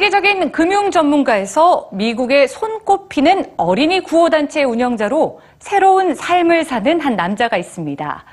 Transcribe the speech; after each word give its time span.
세계적인 0.00 0.50
금융 0.50 0.90
전문가에서 0.90 1.90
미국의 1.92 2.48
손꼽히는 2.48 3.52
어린이 3.58 4.00
구호단체 4.00 4.62
운영자로 4.64 5.42
새로운 5.58 6.14
삶을 6.14 6.64
사는 6.64 6.98
한 7.02 7.16
남자가 7.16 7.58
있습니다. 7.58 8.24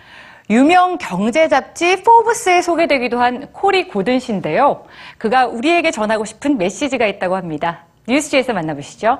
유명 0.50 0.98
경제 0.98 1.50
잡지 1.50 2.02
포브스에 2.04 2.61
소개되기도 2.61 3.20
한 3.20 3.52
코리 3.52 3.89
고든 3.89 4.20
씨인데요. 4.20 4.86
그가 5.18 5.48
우리에게 5.48 5.92
전하고 5.92 6.24
싶은 6.24 6.57
메시지가 6.57 7.06
있다고 7.06 7.36
합니다. 7.36 7.84
뉴스지에서 8.07 8.54
만나보시죠. 8.54 9.20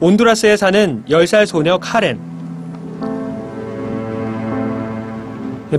온두라스에 0.00 0.56
사는 0.56 1.04
10살 1.08 1.46
소녀 1.46 1.78
카렌. 1.78 2.31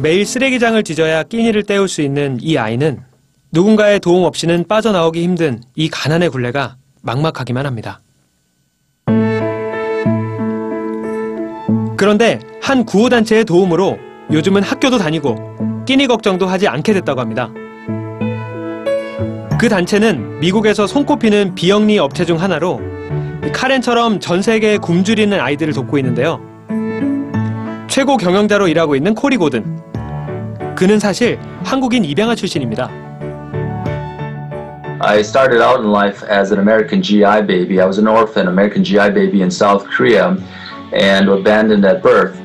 매일 0.02 0.26
쓰레기장을 0.26 0.82
뒤져야 0.84 1.24
끼니를 1.24 1.64
때울 1.64 1.88
수 1.88 2.02
있는 2.02 2.38
이 2.42 2.58
아이는 2.58 3.02
누군가의 3.52 4.00
도움 4.00 4.24
없이는 4.24 4.68
빠져나오기 4.68 5.22
힘든 5.22 5.62
이 5.76 5.88
가난의 5.88 6.30
굴레가 6.30 6.78
막막하기만 7.04 7.66
합니다. 7.66 8.02
그런데 11.96 12.40
한 12.62 12.86
구호단체의 12.86 13.46
도움으로 13.46 14.00
요즘은 14.32 14.64
학교도 14.64 14.98
다니고 14.98 15.86
끼니 15.86 16.08
걱정도 16.08 16.48
하지 16.48 16.68
않게 16.68 16.94
됐다고 16.94 17.22
합니다. 17.22 17.52
그 19.60 19.70
단체는 19.70 20.40
미국에서 20.40 20.88
손꼽히는 20.88 21.56
비영리 21.56 22.00
업체 22.00 22.26
중 22.26 22.42
하나로 22.42 22.82
카렌처럼 23.54 24.20
전 24.20 24.42
세계에 24.42 24.78
굶주리는 24.80 25.40
아이들을 25.40 25.74
돕고 25.74 26.00
있는데요. 26.00 26.53
최고 27.94 28.18
경영자로 28.18 28.68
일하고 28.68 28.96
있는 28.96 29.14
코리 29.14 29.38
고든. 29.38 29.64
그는 30.76 30.98
사실 30.98 31.38
한국인 31.64 32.04
입양아 32.04 32.34
출신입니다. 32.34 32.90
I 35.00 35.20
started 35.20 35.62
out 35.62 35.82
in 35.82 35.92
life 35.92 36.26
as 36.28 36.52
an 36.52 36.58
American 36.58 37.04
GI 37.04 37.46
baby. 37.46 37.80
I 37.80 37.86
was 37.86 38.00
an 38.00 38.08
orphan, 38.08 38.48
American 38.48 38.84
GI 38.84 39.14
baby 39.14 39.44
in 39.44 39.52
South 39.52 39.86
Korea, 39.86 40.36
and 40.92 41.30
abandoned 41.30 41.86
at 41.86 42.02
birth. 42.02 42.36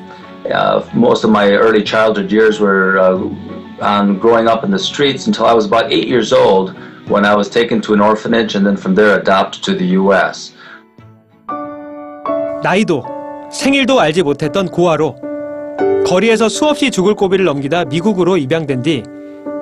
Uh, 0.53 0.85
most 0.93 1.23
of 1.23 1.31
my 1.31 1.49
early 1.49 1.81
childhood 1.81 2.31
years 2.31 2.59
were 2.59 2.99
uh, 2.99 3.17
on 3.81 4.19
growing 4.19 4.47
up 4.47 4.63
in 4.63 4.69
the 4.69 4.77
streets 4.77 5.25
until 5.25 5.47
I 5.47 5.53
was 5.53 5.65
about 5.65 5.91
eight 5.91 6.07
years 6.07 6.31
old 6.31 6.77
when 7.09 7.25
I 7.25 7.33
was 7.33 7.49
taken 7.49 7.81
to 7.89 7.95
an 7.95 8.01
orphanage 8.01 8.53
and 8.53 8.63
then 8.63 8.77
from 8.77 8.93
there 8.93 9.17
adopted 9.17 9.63
to 9.63 9.73
the 9.73 9.97
U.S. 9.97 10.53
나이도 12.61 13.49
생일도 13.49 13.99
알지 13.99 14.21
못했던 14.21 14.67
고아로 14.67 15.28
거리에서 16.09 16.49
수없이 16.49 16.89
죽을 16.89 17.13
고비를 17.13 17.45
넘기다 17.45 17.85
미국으로 17.85 18.37
입양된 18.37 18.81
뒤 18.81 19.03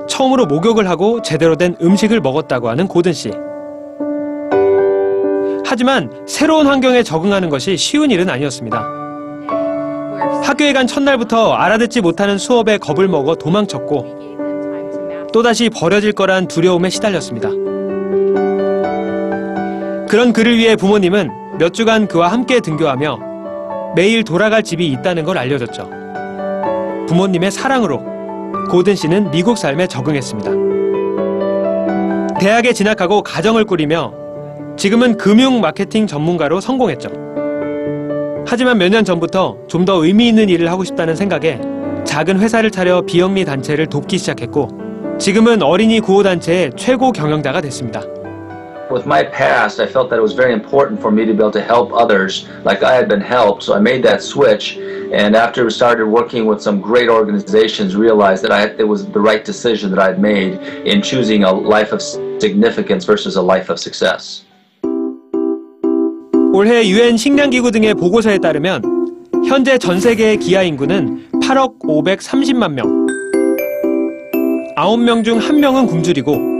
처음으로 0.07 0.45
목욕을 0.45 0.87
하고 0.89 1.21
제대로 1.21 1.57
된 1.57 1.75
음식을 1.81 2.21
먹었다고 2.21 2.69
하는 2.69 2.87
고든 2.87 3.11
씨. 3.11 3.31
하지만 5.65 6.09
새로운 6.25 6.67
환경에 6.67 7.03
적응하는 7.03 7.49
것이 7.49 7.75
쉬운 7.75 8.11
일은 8.11 8.29
아니었습니다. 8.29 8.79
학교에 10.41 10.71
간 10.71 10.87
첫날부터 10.87 11.51
알아듣지 11.51 11.99
못하는 11.99 12.37
수업에 12.37 12.77
겁을 12.77 13.09
먹어 13.09 13.35
도망쳤고 13.35 15.27
또다시 15.33 15.69
버려질 15.69 16.13
거란 16.13 16.47
두려움에 16.47 16.89
시달렸습니다. 16.89 17.49
그런 20.07 20.31
그를 20.31 20.57
위해 20.57 20.77
부모님은 20.77 21.29
몇 21.59 21.73
주간 21.73 22.07
그와 22.07 22.29
함께 22.29 22.61
등교하며 22.61 23.19
매일 23.97 24.23
돌아갈 24.23 24.63
집이 24.63 24.87
있다는 24.87 25.25
걸 25.25 25.37
알려줬죠. 25.37 25.96
부모님의 27.07 27.51
사랑으로 27.51 28.01
고든 28.69 28.95
씨는 28.95 29.31
미국 29.31 29.57
삶에 29.57 29.87
적응했습니다. 29.87 30.51
대학에 32.39 32.73
진학하고 32.73 33.23
가정을 33.23 33.65
꾸리며 33.65 34.13
지금은 34.77 35.17
금융 35.17 35.59
마케팅 35.59 36.05
전문가로 36.05 36.59
성공했죠. 36.61 37.09
하지만 38.45 38.77
몇 38.77 38.89
년 38.89 39.03
전부터 39.03 39.57
좀 39.67 39.85
더 39.85 40.03
의미 40.05 40.27
있는 40.27 40.49
일을 40.49 40.69
하고 40.69 40.83
싶다는 40.83 41.15
생각에 41.15 41.59
작은 42.05 42.39
회사를 42.39 42.71
차려 42.71 43.01
비영리 43.01 43.45
단체를 43.45 43.87
돕기 43.87 44.17
시작했고 44.17 44.69
지금은 45.17 45.63
어린이 45.63 45.99
구호 45.99 46.23
단체의 46.23 46.71
최고 46.77 47.11
경영자가 47.11 47.61
됐습니다. 47.61 48.01
With 48.90 49.06
my 49.06 49.22
past, 49.22 49.80
I 49.80 49.86
felt 49.86 50.10
that 50.10 50.18
it 50.18 50.22
was 50.22 50.34
very 50.34 50.52
important 50.52 51.00
for 51.00 51.10
me 51.10 51.24
to 51.24 51.32
be 51.32 51.40
able 51.40 51.50
to 51.52 51.62
help 51.62 51.92
others 51.94 52.46
like 52.62 52.82
I 52.82 52.94
had 52.94 53.08
been 53.08 53.22
helped, 53.22 53.62
so 53.62 53.74
I 53.74 53.78
made 53.80 54.02
that 54.02 54.22
switch. 54.22 54.76
And 54.76 55.34
after 55.34 55.64
we 55.64 55.70
started 55.70 56.06
working 56.06 56.44
with 56.44 56.60
some 56.60 56.80
great 56.80 57.08
organizations, 57.08 57.96
realized 57.96 58.44
that 58.44 58.52
I, 58.52 58.64
it 58.76 58.86
was 58.86 59.06
the 59.06 59.20
right 59.20 59.44
decision 59.44 59.90
that 59.92 59.98
I 59.98 60.06
had 60.06 60.20
made 60.20 60.60
in 60.84 61.00
choosing 61.00 61.44
a 61.44 61.52
life 61.52 61.92
of 61.92 62.02
significance 62.02 63.04
versus 63.06 63.36
a 63.36 63.42
life 63.42 63.70
of 63.70 63.78
success. 63.78 64.44
올해 66.52 66.86
유엔 66.86 67.16
식량기구 67.16 67.70
등의 67.70 67.94
보고서에 67.94 68.36
따르면 68.36 68.82
현재 69.48 69.78
전 69.78 70.00
세계의 70.00 70.36
기아 70.36 70.62
인구는 70.62 71.30
8억 71.40 71.80
530만 71.80 72.74
명. 72.74 73.06
9명 74.76 75.24
중 75.24 75.38
1명은 75.38 75.88
굶주리고 75.88 76.55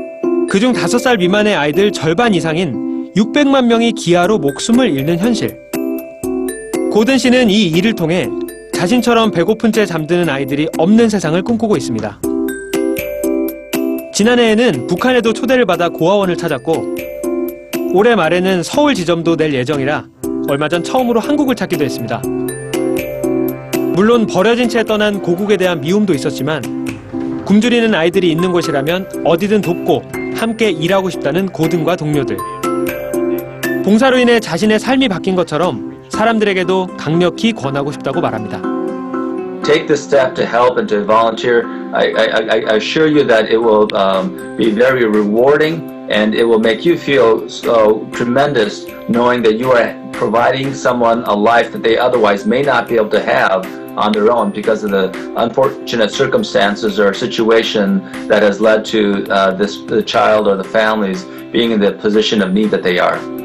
그중 0.50 0.72
5살 0.72 1.18
미만의 1.20 1.56
아이들 1.56 1.92
절반 1.92 2.34
이상인 2.34 3.12
600만 3.18 3.66
명이 3.66 3.92
기아로 3.92 4.38
목숨을 4.38 4.90
잃는 4.90 5.20
현실. 5.20 5.60
고든 6.92 7.18
씨는 7.18 7.50
이 7.50 7.64
일을 7.68 7.94
통해 7.94 8.30
자신처럼 8.74 9.32
배고픈 9.32 9.74
채 9.74 9.86
잠드는 9.86 10.30
아이들이 10.30 10.70
없는 10.78 11.10
세상을 11.10 11.42
꿈꾸고 11.42 11.76
있습니다. 11.76 12.22
지난해에는 14.14 14.88
북한에도 14.88 15.34
초대를 15.34 15.66
받아 15.66 15.90
고아원을 15.90 16.38
찾았고 16.38 16.96
올해 17.94 18.16
말에는 18.16 18.64
서울 18.64 18.96
지점도 18.96 19.36
낼 19.36 19.54
예정이라 19.54 20.06
얼마 20.50 20.70
전 20.70 20.82
처음으로 20.82 21.20
한국을 21.20 21.56
찾기도 21.56 21.84
했습니다. 21.84 22.22
물론 23.96 24.26
버려진 24.26 24.70
채 24.70 24.84
떠난 24.84 25.22
고국에 25.22 25.58
대한 25.58 25.82
미움도 25.82 26.14
있었지만 26.14 27.44
굶주리는 27.46 27.94
아이들이 27.94 28.32
있는 28.32 28.52
곳이라면 28.54 29.24
어디든 29.26 29.62
돕고 29.62 30.27
함께 30.38 30.70
일하고 30.70 31.10
싶다는 31.10 31.48
고든과 31.48 31.96
동료들. 31.96 32.38
봉사로 33.84 34.18
인해 34.20 34.40
자신의 34.40 34.80
삶이 34.80 35.08
바뀐 35.10 35.36
것처럼 35.36 36.04
사람들에게도 36.10 36.88
강력히 36.98 37.54
권하고 37.54 37.92
싶다고 37.92 38.22
말합니다. 38.22 38.62
take 39.64 39.86
this 39.88 40.02
step 40.02 40.34
to 40.34 40.46
help 40.46 40.78
and 40.78 40.88
to 40.88 41.04
volunteer, 41.06 41.66
I, 41.94 42.14
I- 42.16 42.48
I 42.72 42.76
assure 42.78 43.08
you 43.10 43.26
that 43.28 43.52
it 43.52 43.58
will 43.60 43.88
um, 43.96 44.56
be 44.58 44.72
very 44.72 45.04
rewarding 45.06 45.84
and 46.10 46.34
it 46.34 46.44
will 46.44 46.60
make 46.60 46.86
you 46.86 46.98
feel 46.98 47.50
so 47.50 48.06
tremendous 48.12 48.86
knowing 49.10 49.42
that 49.44 49.58
you 49.58 49.72
are 49.72 49.94
providing 50.14 50.74
someone 50.74 51.24
a 51.24 51.34
life 51.34 51.72
that 51.72 51.84
they 51.84 51.98
otherwise 51.98 52.46
may 52.46 52.62
not 52.62 52.88
be 52.88 52.96
able 52.96 53.10
to 53.10 53.22
have 53.22 53.66
on 53.98 54.12
their 54.12 54.32
own 54.32 54.52
because 54.52 54.84
of 54.84 54.92
the 54.92 55.34
unfortunate 55.38 56.12
circumstances 56.12 57.00
or 57.00 57.14
situation 57.14 58.00
that 58.28 58.44
has 58.44 58.62
led 58.62 58.86
to 58.86 59.26
uh, 59.32 59.52
this 59.52 59.78
the 59.82 60.02
child 60.02 60.48
or 60.48 60.56
the 60.56 60.64
families 60.64 61.24
being 61.52 61.72
in 61.72 61.80
the 61.80 61.94
position 61.94 62.42
of 62.42 62.54
need 62.54 62.70
that 62.70 62.84
they 62.84 63.00
are. 63.00 63.37